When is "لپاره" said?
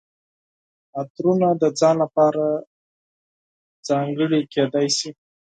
2.03-2.43